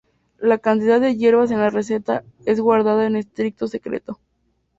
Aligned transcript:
La 0.39 0.57
cantidad 0.57 0.99
de 0.99 1.15
hierbas 1.15 1.51
en 1.51 1.59
la 1.59 1.69
receta 1.69 2.23
es 2.47 2.59
guardada 2.59 3.05
en 3.05 3.15
estricto 3.15 3.67
secreto. 3.67 4.19